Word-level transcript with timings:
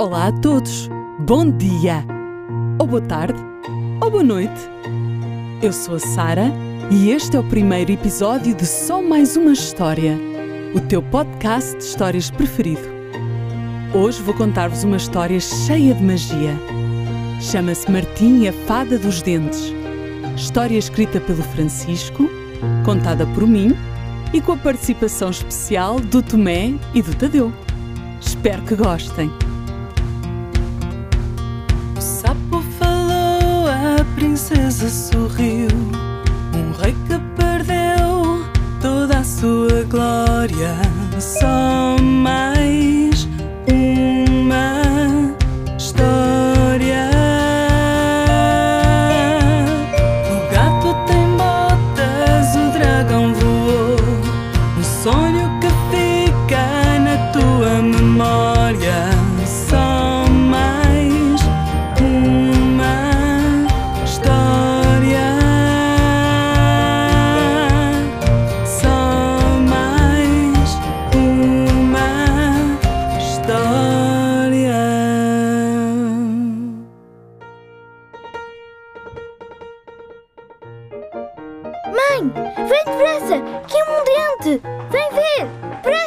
Olá 0.00 0.28
a 0.28 0.32
todos! 0.32 0.88
Bom 1.18 1.50
dia! 1.50 2.02
Ou 2.78 2.86
boa 2.86 3.02
tarde! 3.02 3.38
Ou 4.00 4.10
boa 4.10 4.22
noite! 4.22 4.58
Eu 5.60 5.74
sou 5.74 5.96
a 5.96 5.98
Sara 5.98 6.50
e 6.90 7.10
este 7.10 7.36
é 7.36 7.38
o 7.38 7.44
primeiro 7.44 7.92
episódio 7.92 8.54
de 8.54 8.64
Só 8.64 9.02
Mais 9.02 9.36
Uma 9.36 9.52
História, 9.52 10.18
o 10.74 10.80
teu 10.80 11.02
podcast 11.02 11.76
de 11.76 11.84
histórias 11.84 12.30
preferido. 12.30 12.80
Hoje 13.92 14.22
vou 14.22 14.32
contar-vos 14.32 14.84
uma 14.84 14.96
história 14.96 15.38
cheia 15.38 15.92
de 15.92 16.02
magia. 16.02 16.56
Chama-se 17.38 17.90
Martim 17.90 18.44
e 18.44 18.48
a 18.48 18.54
Fada 18.54 18.98
dos 18.98 19.20
Dentes. 19.20 19.70
História 20.34 20.78
escrita 20.78 21.20
pelo 21.20 21.42
Francisco, 21.42 22.26
contada 22.86 23.26
por 23.34 23.46
mim 23.46 23.76
e 24.32 24.40
com 24.40 24.52
a 24.52 24.56
participação 24.56 25.28
especial 25.28 26.00
do 26.00 26.22
Tomé 26.22 26.72
e 26.94 27.02
do 27.02 27.14
Tadeu. 27.14 27.52
Espero 28.18 28.62
que 28.62 28.74
gostem! 28.74 29.30
Princesa 34.80 35.12
sorriu. 35.12 35.49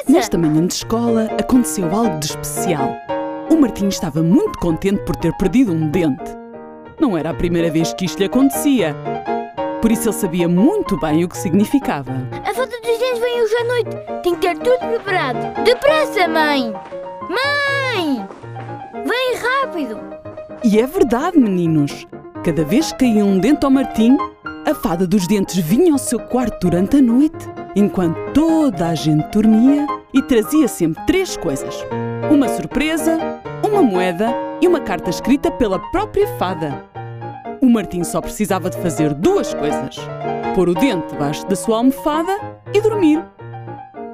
Nesta 0.08 0.38
manhã 0.38 0.66
de 0.66 0.74
escola 0.74 1.30
aconteceu 1.40 1.86
algo 1.94 2.20
de 2.20 2.26
especial. 2.28 2.96
O 3.50 3.56
Martim 3.56 3.88
estava 3.88 4.22
muito 4.22 4.60
contente 4.60 5.04
por 5.04 5.16
ter 5.16 5.32
perdido 5.38 5.72
um 5.72 5.90
dente. 5.90 6.32
Não 7.00 7.18
era 7.18 7.30
a 7.30 7.34
primeira 7.34 7.70
vez 7.72 7.94
que 7.94 8.06
isto 8.06 8.20
lhe 8.20 8.26
acontecia. 8.26 8.96
Por 9.82 9.92
isso 9.92 10.10
ele 10.10 10.16
sabia 10.16 10.48
muito 10.48 10.98
bem 11.00 11.24
o 11.24 11.28
que 11.28 11.38
significava. 11.38 12.12
A 12.32 12.54
falta 12.54 12.80
dos 12.80 12.98
dentes 12.98 13.20
vem 13.20 13.42
hoje 13.42 13.56
à 13.56 13.64
noite! 13.66 13.98
Tem 14.24 14.36
que 14.36 14.42
ter 14.42 14.58
tudo 14.58 14.78
preparado! 14.78 15.64
Depressa, 15.64 16.28
mãe! 16.28 16.74
Mãe! 17.30 18.28
Vem 19.06 19.36
rápido! 19.36 20.00
E 20.64 20.80
é 20.80 20.88
verdade, 20.88 21.38
meninos. 21.38 22.08
Cada 22.44 22.64
vez 22.64 22.92
que 22.94 23.00
caía 23.00 23.26
um 23.26 23.40
dente 23.40 23.66
ao 23.66 23.72
Martim, 23.72 24.18
a 24.66 24.74
fada 24.74 25.06
dos 25.06 25.28
dentes 25.28 25.58
vinha 25.58 25.92
ao 25.92 25.98
seu 25.98 26.20
quarto 26.20 26.70
durante 26.70 26.98
a 26.98 27.02
noite, 27.02 27.50
enquanto 27.76 28.34
toda 28.34 28.90
a 28.90 28.96
gente 28.96 29.28
dormia 29.32 29.88
e 30.14 30.22
trazia 30.22 30.68
sempre 30.68 31.04
três 31.06 31.38
coisas: 31.38 31.76
uma 32.32 32.48
surpresa, 32.48 33.18
uma 33.64 33.82
moeda 33.82 34.34
e 34.62 34.68
uma 34.68 34.80
carta 34.80 35.10
escrita 35.10 35.52
pela 35.52 35.80
própria 35.92 36.28
fada. 36.38 36.86
O 37.62 37.70
Martim 37.70 38.04
só 38.04 38.22
precisava 38.22 38.70
de 38.70 38.78
fazer 38.78 39.14
duas 39.14 39.54
coisas: 39.54 39.98
pôr 40.56 40.70
o 40.70 40.74
dente 40.74 41.08
debaixo 41.08 41.46
da 41.48 41.56
sua 41.56 41.78
almofada 41.78 42.38
e 42.74 42.82
dormir. 42.82 43.24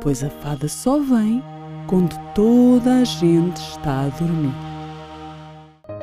Pois 0.01 0.23
a 0.23 0.29
fada 0.29 0.67
só 0.67 0.99
vem 0.99 1.43
quando 1.87 2.15
toda 2.33 3.01
a 3.01 3.03
gente 3.03 3.57
está 3.57 4.01
a 4.01 4.09
dormir. 4.17 4.53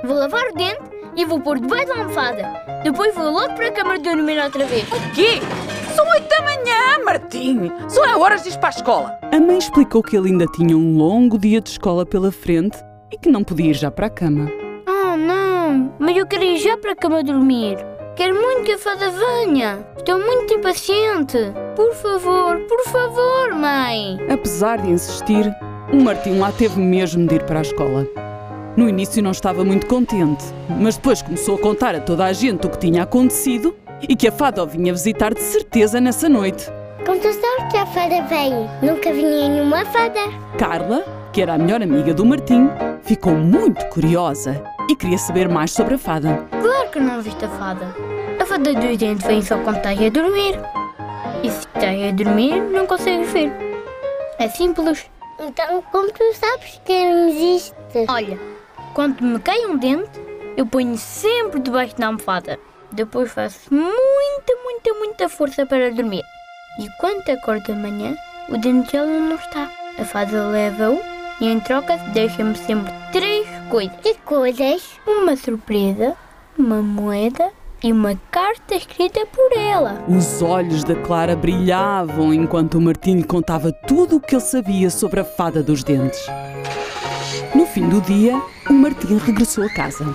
Vou 0.04 0.16
lavar 0.16 0.42
o 0.50 0.54
dente 0.54 0.82
e 1.16 1.24
vou 1.24 1.40
pôr 1.40 1.58
debaixo 1.58 1.86
da 1.86 2.00
almofada. 2.00 2.66
Depois 2.82 3.14
vou 3.14 3.30
logo 3.30 3.54
para 3.54 3.68
a 3.68 3.72
cama 3.72 3.98
dormir 3.98 4.38
outra 4.42 4.66
vez. 4.66 4.86
Quê? 5.14 5.40
São 5.94 6.06
oito 6.10 6.28
da 6.28 6.42
manhã, 6.42 6.55
Martim! 7.04 7.70
Só 7.88 8.04
é 8.04 8.16
horas 8.16 8.42
de 8.42 8.50
ir 8.50 8.58
para 8.58 8.68
a 8.68 8.70
escola. 8.70 9.18
A 9.32 9.40
mãe 9.40 9.58
explicou 9.58 10.02
que 10.02 10.16
ele 10.16 10.30
ainda 10.30 10.46
tinha 10.46 10.76
um 10.76 10.96
longo 10.96 11.38
dia 11.38 11.60
de 11.60 11.70
escola 11.70 12.04
pela 12.04 12.32
frente 12.32 12.76
e 13.12 13.16
que 13.16 13.28
não 13.28 13.44
podia 13.44 13.70
ir 13.70 13.74
já 13.74 13.90
para 13.90 14.06
a 14.06 14.10
cama. 14.10 14.50
Oh, 14.88 15.16
não! 15.16 15.94
Mas 15.98 16.16
eu 16.16 16.26
quero 16.26 16.44
ir 16.44 16.58
já 16.58 16.76
para 16.76 16.92
a 16.92 16.96
cama 16.96 17.22
dormir. 17.22 17.78
Quero 18.16 18.34
muito 18.34 18.62
que 18.62 18.72
a 18.72 18.78
fada 18.78 19.10
venha. 19.10 19.86
Estou 19.96 20.18
muito 20.18 20.54
impaciente. 20.54 21.38
Por 21.74 21.92
favor, 21.94 22.58
por 22.60 22.84
favor, 22.84 23.54
mãe. 23.54 24.18
Apesar 24.30 24.80
de 24.80 24.90
insistir, 24.90 25.54
o 25.92 25.96
Martim 26.02 26.38
lá 26.38 26.50
teve 26.50 26.80
mesmo 26.80 27.26
de 27.26 27.34
ir 27.34 27.42
para 27.44 27.58
a 27.58 27.62
escola. 27.62 28.06
No 28.76 28.88
início 28.88 29.22
não 29.22 29.30
estava 29.30 29.64
muito 29.64 29.86
contente, 29.86 30.44
mas 30.80 30.96
depois 30.96 31.22
começou 31.22 31.56
a 31.56 31.58
contar 31.58 31.94
a 31.94 32.00
toda 32.00 32.24
a 32.24 32.32
gente 32.32 32.66
o 32.66 32.70
que 32.70 32.78
tinha 32.78 33.04
acontecido 33.04 33.74
e 34.06 34.14
que 34.14 34.28
a 34.28 34.32
fada 34.32 34.62
o 34.62 34.66
vinha 34.66 34.92
visitar 34.92 35.32
de 35.32 35.40
certeza 35.40 36.00
nessa 36.00 36.28
noite. 36.28 36.70
Sabes 37.22 37.72
que 37.72 37.78
a 37.78 37.86
fada 37.86 38.22
veio? 38.24 38.68
Nunca 38.82 39.10
vinha 39.10 39.48
nenhuma 39.48 39.86
fada. 39.86 40.20
Carla, 40.58 41.02
que 41.32 41.40
era 41.40 41.54
a 41.54 41.58
melhor 41.58 41.82
amiga 41.82 42.12
do 42.12 42.26
Martim, 42.26 42.68
ficou 43.02 43.34
muito 43.34 43.86
curiosa 43.86 44.62
e 44.90 44.94
queria 44.94 45.16
saber 45.16 45.48
mais 45.48 45.70
sobre 45.70 45.94
a 45.94 45.98
fada. 45.98 46.46
Claro 46.50 46.90
que 46.90 47.00
não 47.00 47.22
viste 47.22 47.42
a 47.42 47.48
fada. 47.48 47.86
A 48.38 48.44
fada 48.44 48.74
dos 48.74 48.98
dentes 48.98 49.26
vem 49.26 49.40
só 49.40 49.56
quando 49.58 49.78
estás 49.78 49.98
a 49.98 50.10
dormir. 50.10 50.60
E 51.42 51.50
se 51.50 51.60
estás 51.60 52.04
a 52.04 52.12
dormir, 52.12 52.60
não 52.60 52.86
consegues 52.86 53.32
ver. 53.32 53.50
É 54.38 54.48
simples. 54.50 55.10
Então, 55.40 55.82
como 55.90 56.12
tu 56.12 56.34
sabes 56.34 56.82
que 56.84 57.02
não 57.02 57.28
existe? 57.30 57.74
Olha, 58.08 58.38
quando 58.92 59.22
me 59.22 59.38
cai 59.40 59.64
um 59.64 59.78
dente, 59.78 60.20
eu 60.54 60.66
ponho 60.66 60.98
sempre 60.98 61.60
debaixo 61.60 61.96
da 61.96 62.08
almofada. 62.08 62.58
Depois 62.92 63.32
faço 63.32 63.72
muita, 63.72 64.54
muita, 64.62 64.94
muita 64.98 65.28
força 65.30 65.64
para 65.64 65.90
dormir. 65.90 66.22
E 66.78 66.88
quando 66.98 67.28
acordo 67.30 67.72
amanhã, 67.72 68.14
o 68.50 68.58
dente 68.58 68.92
já 68.92 69.02
lá 69.02 69.18
não 69.18 69.36
está. 69.36 69.70
A 69.98 70.04
fada 70.04 70.48
leva-o 70.48 71.00
e 71.40 71.48
em 71.48 71.58
troca 71.58 71.96
deixa-me 72.12 72.54
sempre 72.56 72.92
três 73.12 73.46
coisas. 73.70 73.96
Que 74.02 74.14
coisas? 74.24 74.82
Uma 75.06 75.36
surpresa, 75.36 76.14
uma 76.58 76.82
moeda 76.82 77.50
e 77.82 77.90
uma 77.90 78.14
carta 78.30 78.74
escrita 78.74 79.24
por 79.26 79.56
ela. 79.56 80.04
Os 80.06 80.42
olhos 80.42 80.84
da 80.84 80.94
Clara 80.94 81.34
brilhavam 81.34 82.34
enquanto 82.34 82.74
o 82.76 82.80
Martim 82.80 83.14
lhe 83.16 83.24
contava 83.24 83.72
tudo 83.72 84.16
o 84.16 84.20
que 84.20 84.34
ele 84.34 84.42
sabia 84.42 84.90
sobre 84.90 85.20
a 85.20 85.24
fada 85.24 85.62
dos 85.62 85.82
dentes. 85.82 86.20
No 87.54 87.64
fim 87.64 87.88
do 87.88 88.02
dia, 88.02 88.38
o 88.68 88.72
Martim 88.74 89.16
regressou 89.16 89.64
a 89.64 89.72
casa. 89.72 90.14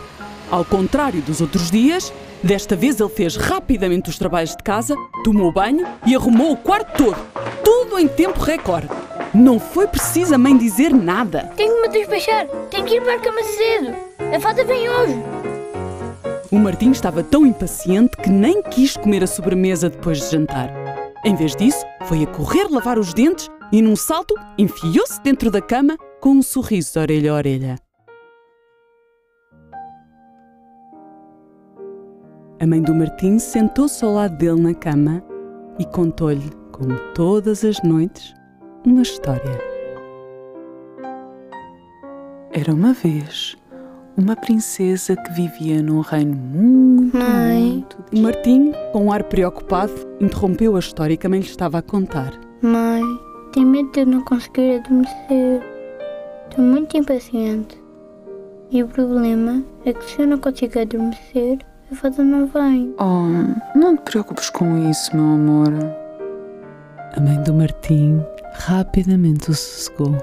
Ao 0.52 0.64
contrário 0.64 1.22
dos 1.22 1.42
outros 1.42 1.72
dias, 1.72 2.14
desta 2.44 2.76
vez 2.76 3.00
ele 3.00 3.10
fez 3.10 3.36
rapidamente 3.36 4.10
os 4.10 4.18
trabalhos 4.18 4.56
de 4.56 4.64
casa, 4.64 4.96
tomou 5.24 5.52
banho 5.52 5.88
e 6.06 6.16
arrumou 6.16 6.52
o 6.52 6.58
quarto 6.58 6.98
todo. 6.98 7.18
Tudo 7.64 8.00
em 8.00 8.08
tempo 8.08 8.40
recorde. 8.40 8.90
Não 9.34 9.60
foi 9.60 9.88
preciso 9.88 10.36
a 10.36 10.38
mãe 10.38 10.58
dizer 10.58 10.94
nada. 10.94 11.52
Tenho 11.56 11.76
que 11.76 11.82
me 11.82 11.90
despachar, 11.90 12.48
tenho 12.70 12.86
que 12.86 12.96
ir 12.96 13.02
para 13.02 13.16
a 13.16 13.20
cama 13.20 13.42
cedo. 13.44 13.96
A 14.36 14.40
fada 14.40 14.64
vem 14.66 14.90
hoje. 14.90 15.16
O 16.52 16.58
Martim 16.58 16.92
estava 16.92 17.24
tão 17.24 17.46
impaciente 17.46 18.18
que 18.18 18.30
nem 18.30 18.62
quis 18.62 18.98
comer 18.98 19.24
a 19.24 19.28
sobremesa 19.28 19.90
depois 19.90 20.20
de 20.20 20.32
jantar. 20.32 20.70
Em 21.24 21.36
vez 21.36 21.56
disso, 21.56 21.86
foi 22.08 22.24
a 22.24 22.28
correr 22.28 22.68
lavar 22.70 23.00
os 23.00 23.14
dentes 23.14 23.48
e, 23.72 23.82
num 23.82 23.96
salto, 23.96 24.36
enfiou-se 24.58 25.22
dentro 25.22 25.50
da 25.50 25.62
cama 25.62 25.96
com 26.20 26.32
um 26.32 26.44
sorriso 26.44 26.94
de 26.94 27.00
orelha 27.00 27.32
a 27.32 27.36
orelha. 27.36 27.91
A 32.62 32.68
mãe 32.68 32.80
do 32.80 32.94
Martim 32.94 33.40
sentou-se 33.40 34.06
ao 34.06 34.14
lado 34.14 34.38
dele 34.38 34.62
na 34.62 34.76
cama 34.76 35.24
e 35.80 35.86
contou-lhe, 35.86 36.48
como 36.72 36.96
todas 37.16 37.66
as 37.66 37.82
noites, 37.82 38.36
uma 38.86 39.02
história. 39.02 39.60
Era 42.52 42.72
uma 42.72 42.94
vez 42.94 43.58
uma 44.16 44.36
princesa 44.36 45.16
que 45.16 45.34
vivia 45.34 45.82
num 45.82 46.02
reino 46.02 46.36
muito, 46.36 47.18
Mãe. 47.18 47.64
muito. 47.64 47.98
O 48.16 48.22
Martim, 48.22 48.74
com 48.94 49.06
um 49.06 49.12
ar 49.12 49.24
preocupado, 49.24 49.94
interrompeu 50.20 50.76
a 50.76 50.80
história 50.80 51.18
que 51.18 51.26
a 51.26 51.30
mãe 51.32 51.40
lhe 51.40 51.48
estava 51.48 51.80
a 51.80 51.82
contar. 51.82 52.32
Mãe, 52.62 53.02
tenho 53.54 53.66
medo 53.66 53.92
de 53.92 54.06
não 54.06 54.24
conseguir 54.24 54.76
adormecer. 54.76 55.64
Estou 56.48 56.64
muito 56.64 56.96
impaciente. 56.96 57.82
E 58.70 58.84
o 58.84 58.88
problema 58.88 59.64
é 59.84 59.94
que 59.94 60.06
se 60.06 60.22
eu 60.22 60.28
não 60.28 60.38
consigo 60.38 60.78
adormecer, 60.78 61.58
a 61.92 61.96
fada 61.96 62.24
não 62.24 62.48
vem. 62.48 62.96
Oh, 63.00 63.28
não 63.78 63.98
te 63.98 64.04
preocupes 64.04 64.50
com 64.50 64.90
isso, 64.90 65.14
meu 65.16 65.26
amor. 65.26 65.68
A 67.14 67.20
mãe 67.20 67.44
do 67.44 67.54
Martim 67.54 68.24
rapidamente 68.54 69.52
o 69.52 69.54
sossegou 69.54 70.16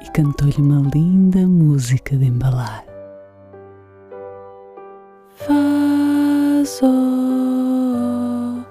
e 0.00 0.10
cantou-lhe 0.12 0.56
uma 0.58 0.80
linda 0.94 1.46
música 1.46 2.16
de 2.16 2.24
embalar. 2.24 2.84
Faz, 5.36 6.80
oh, 6.82 8.62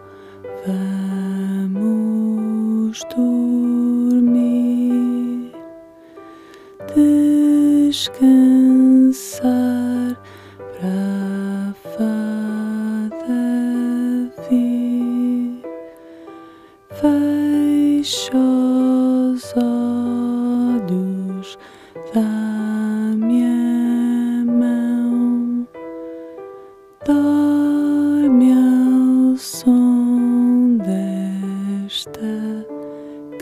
vamos 1.68 3.02
dormir, 3.16 4.72
descansar 7.88 8.32
dá-me 22.14 23.44
a 23.44 24.46
mão. 24.46 25.68
Dorme 27.06 28.54
ao 28.54 29.38
som 29.38 30.78
desta 30.78 32.20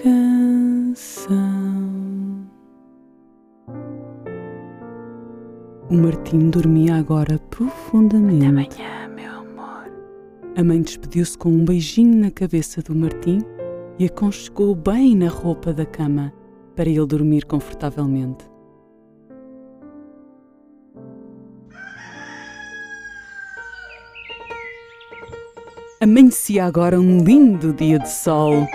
canção. 0.01 0.99
O 5.89 5.93
Martim 5.93 6.49
dormia 6.49 6.95
agora 6.95 7.39
profundamente. 7.49 8.45
Amanhã, 8.45 9.07
meu 9.15 9.31
amor. 9.39 9.91
A 10.55 10.63
mãe 10.63 10.81
despediu-se 10.81 11.37
com 11.37 11.49
um 11.49 11.65
beijinho 11.65 12.21
na 12.21 12.31
cabeça 12.31 12.81
do 12.81 12.95
Martim 12.95 13.39
e 13.97 14.05
aconchegou 14.05 14.75
bem 14.75 15.15
na 15.15 15.27
roupa 15.27 15.73
da 15.73 15.85
cama 15.85 16.31
para 16.79 16.89
ele 16.89 17.05
dormir 17.05 17.43
confortavelmente. 17.43 18.45
Amanhecia 25.99 26.63
agora 26.63 26.97
um 26.97 27.17
lindo 27.21 27.73
dia 27.73 27.99
de 27.99 28.09
sol. 28.09 28.65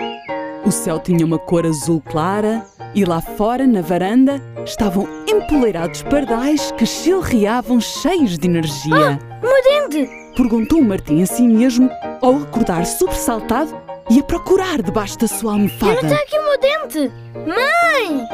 O 0.63 0.71
céu 0.71 0.99
tinha 0.99 1.25
uma 1.25 1.39
cor 1.39 1.65
azul 1.65 1.99
clara 1.99 2.63
e 2.93 3.03
lá 3.03 3.19
fora, 3.21 3.65
na 3.65 3.81
varanda, 3.81 4.39
estavam 4.63 5.07
empoleirados 5.27 6.03
pardais 6.03 6.71
que 6.73 6.85
chilreavam 6.85 7.81
cheios 7.81 8.37
de 8.37 8.47
energia. 8.47 9.17
Dente! 9.63 10.07
Perguntou 10.37 10.79
Martim 10.79 11.23
a 11.23 11.25
si 11.25 11.41
mesmo 11.47 11.89
ao 12.21 12.35
acordar 12.35 12.85
sobressaltado 12.85 13.84
e 14.09 14.19
a 14.19 14.23
procurar 14.23 14.81
debaixo 14.81 15.17
da 15.17 15.27
sua 15.27 15.53
almofada. 15.53 15.93
Está 16.01 16.15
aqui 16.15 16.37
o 16.37 16.43
meu 16.43 16.59
dente! 16.59 17.11
Mãe! 17.35 18.27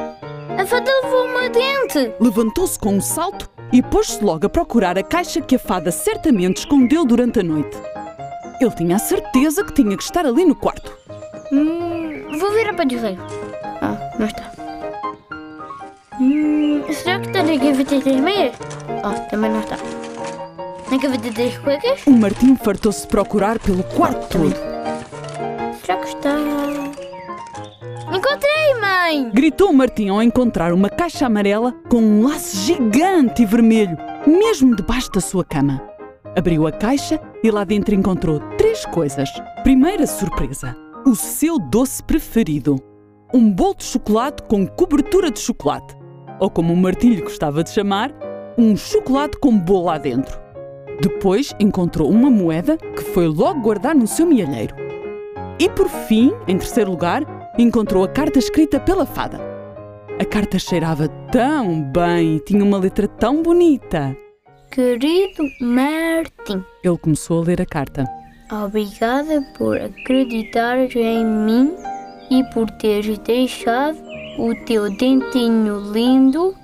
A 0.57 0.65
fada 0.65 0.91
levou 1.03 1.25
o 1.25 1.29
meu 1.29 1.49
dente! 1.49 2.13
Levantou-se 2.19 2.77
com 2.77 2.95
um 2.95 3.01
salto 3.01 3.49
e 3.71 3.81
pôs-se 3.81 4.23
logo 4.23 4.45
a 4.45 4.49
procurar 4.49 4.97
a 4.97 5.03
caixa 5.03 5.41
que 5.41 5.55
a 5.55 5.59
fada 5.59 5.91
certamente 5.91 6.57
escondeu 6.57 7.05
durante 7.05 7.39
a 7.39 7.43
noite. 7.43 7.77
Ele 8.59 8.71
tinha 8.71 8.97
a 8.97 8.99
certeza 8.99 9.63
que 9.63 9.73
tinha 9.73 9.95
que 9.95 10.03
estar 10.03 10.25
ali 10.25 10.45
no 10.45 10.55
quarto. 10.55 10.95
Hum, 11.51 12.37
vou 12.37 12.51
ver 12.51 12.69
a 12.69 12.73
padroeira. 12.73 13.21
Ah, 13.81 13.97
não 14.19 14.27
está. 14.27 14.51
Hum, 16.19 16.83
será 16.91 17.19
que 17.19 17.27
está 17.27 17.41
na 17.43 17.55
gaveta 17.55 17.99
das 17.99 18.15
meias? 18.17 18.55
Oh, 19.03 19.29
também 19.29 19.49
não 19.49 19.61
está. 19.61 19.77
Na 20.91 20.97
gaveta 20.97 21.31
das 21.31 21.57
cuecas? 21.57 22.05
O 22.05 22.11
Martim 22.11 22.55
fartou-se 22.57 23.01
de 23.01 23.07
procurar 23.07 23.57
pelo 23.57 23.83
quarto 23.83 24.27
todo. 24.27 24.70
Será. 25.91 25.99
Encontrei, 28.15 28.79
mãe! 28.79 29.29
Gritou 29.31 29.73
Martim 29.73 30.07
ao 30.07 30.23
encontrar 30.23 30.71
uma 30.71 30.89
caixa 30.89 31.25
amarela 31.25 31.73
com 31.89 31.97
um 31.97 32.23
laço 32.23 32.55
gigante 32.65 33.41
e 33.41 33.45
vermelho, 33.45 33.97
mesmo 34.25 34.73
debaixo 34.73 35.11
da 35.11 35.19
sua 35.19 35.43
cama. 35.43 35.81
Abriu 36.37 36.65
a 36.65 36.71
caixa 36.71 37.19
e 37.43 37.51
lá 37.51 37.65
dentro 37.65 37.93
encontrou 37.93 38.39
três 38.57 38.85
coisas. 38.85 39.29
Primeira 39.63 40.07
surpresa: 40.07 40.75
o 41.05 41.13
seu 41.13 41.59
doce 41.59 42.01
preferido. 42.03 42.77
Um 43.33 43.51
bolo 43.51 43.75
de 43.75 43.83
chocolate 43.83 44.43
com 44.43 44.65
cobertura 44.65 45.29
de 45.29 45.39
chocolate. 45.39 45.93
Ou 46.39 46.49
como 46.49 46.73
o 46.73 46.77
Martim 46.77 47.09
lhe 47.09 47.21
gostava 47.21 47.63
de 47.63 47.69
chamar, 47.69 48.13
um 48.57 48.77
chocolate 48.77 49.37
com 49.39 49.57
bolo 49.57 49.85
lá 49.85 49.97
dentro. 49.97 50.39
Depois 51.01 51.53
encontrou 51.59 52.09
uma 52.09 52.29
moeda 52.29 52.77
que 52.77 53.03
foi 53.03 53.27
logo 53.27 53.61
guardar 53.61 53.95
no 53.95 54.07
seu 54.07 54.25
mielheiro. 54.25 54.80
E 55.59 55.69
por 55.69 55.87
fim, 55.87 56.31
em 56.47 56.57
terceiro 56.57 56.91
lugar, 56.91 57.23
encontrou 57.57 58.03
a 58.03 58.07
carta 58.07 58.39
escrita 58.39 58.79
pela 58.79 59.05
fada. 59.05 59.39
A 60.19 60.25
carta 60.25 60.59
cheirava 60.59 61.07
tão 61.31 61.81
bem 61.81 62.37
e 62.37 62.39
tinha 62.39 62.63
uma 62.63 62.77
letra 62.77 63.07
tão 63.07 63.41
bonita. 63.41 64.15
Querido 64.71 65.43
Martin, 65.59 66.63
Ele 66.83 66.97
começou 66.97 67.41
a 67.41 67.45
ler 67.45 67.61
a 67.61 67.65
carta. 67.65 68.05
obrigada 68.51 69.41
por 69.57 69.77
acreditares 69.77 70.95
em 70.95 71.25
mim 71.25 71.75
e 72.29 72.43
por 72.53 72.69
teres 72.71 73.17
deixado 73.19 73.97
o 74.37 74.55
teu 74.65 74.89
dentinho 74.95 75.91
lindo 75.91 76.55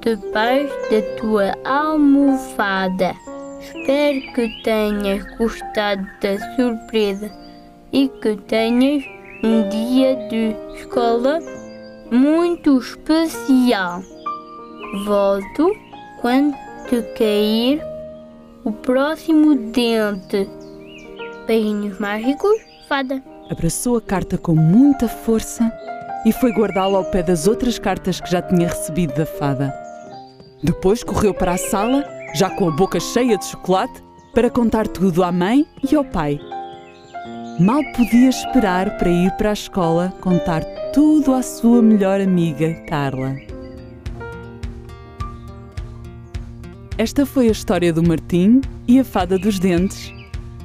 debaixo 0.00 0.74
da 0.90 1.16
tua 1.20 1.54
almofada. 1.64 3.14
Espero 3.60 4.20
que 4.34 4.62
tenhas 4.62 5.24
gostado 5.38 6.06
da 6.20 6.38
surpresa 6.56 7.43
e 7.94 8.08
que 8.08 8.36
tenhas 8.36 9.04
um 9.42 9.68
dia 9.68 10.16
de 10.28 10.56
escola 10.76 11.38
muito 12.10 12.78
especial. 12.78 14.02
Volto 15.06 15.70
quando 16.20 16.54
te 16.88 17.00
cair 17.16 17.80
o 18.64 18.72
próximo 18.72 19.54
dente. 19.54 20.48
Beijinhos 21.46 21.98
mágicos, 22.00 22.56
fada. 22.88 23.22
Abraçou 23.48 23.96
a 23.96 24.00
carta 24.00 24.36
com 24.36 24.56
muita 24.56 25.06
força 25.06 25.72
e 26.26 26.32
foi 26.32 26.50
guardá-la 26.50 26.98
ao 26.98 27.04
pé 27.04 27.22
das 27.22 27.46
outras 27.46 27.78
cartas 27.78 28.20
que 28.20 28.30
já 28.30 28.42
tinha 28.42 28.66
recebido 28.66 29.14
da 29.14 29.26
fada. 29.26 29.72
Depois 30.62 31.04
correu 31.04 31.32
para 31.32 31.52
a 31.52 31.58
sala, 31.58 32.02
já 32.34 32.50
com 32.50 32.68
a 32.68 32.72
boca 32.72 32.98
cheia 32.98 33.38
de 33.38 33.44
chocolate, 33.44 34.02
para 34.34 34.50
contar 34.50 34.88
tudo 34.88 35.22
à 35.22 35.30
mãe 35.30 35.64
e 35.88 35.94
ao 35.94 36.04
pai. 36.04 36.40
Mal 37.58 37.84
podia 37.92 38.30
esperar 38.30 38.98
para 38.98 39.08
ir 39.08 39.30
para 39.36 39.50
a 39.50 39.52
escola 39.52 40.12
contar 40.20 40.64
tudo 40.92 41.32
à 41.32 41.40
sua 41.40 41.80
melhor 41.80 42.20
amiga, 42.20 42.74
Carla. 42.88 43.36
Esta 46.98 47.24
foi 47.24 47.46
a 47.46 47.52
história 47.52 47.92
do 47.92 48.02
Martim 48.02 48.60
e 48.88 48.98
a 48.98 49.04
Fada 49.04 49.38
dos 49.38 49.60
Dentes, 49.60 50.12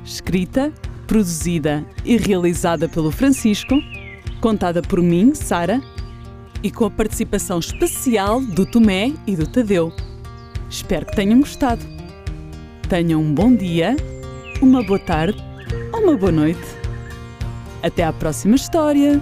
escrita, 0.03 0.73
produzida 1.05 1.85
e 2.03 2.17
realizada 2.17 2.89
pelo 2.89 3.11
Francisco, 3.11 3.75
contada 4.41 4.81
por 4.81 4.99
mim, 4.99 5.35
Sara, 5.35 5.79
e 6.63 6.71
com 6.71 6.85
a 6.85 6.89
participação 6.89 7.59
especial 7.59 8.41
do 8.41 8.65
Tomé 8.65 9.13
e 9.27 9.35
do 9.35 9.45
Tadeu. 9.45 9.93
Espero 10.67 11.05
que 11.05 11.15
tenham 11.15 11.39
gostado. 11.39 11.85
Tenham 12.89 13.21
um 13.21 13.31
bom 13.31 13.55
dia, 13.55 13.95
uma 14.59 14.81
boa 14.81 14.97
tarde 14.97 15.37
ou 15.93 16.01
uma 16.01 16.17
boa 16.17 16.31
noite. 16.31 16.78
Até 17.81 18.03
à 18.03 18.11
próxima 18.11 18.55
história! 18.55 19.21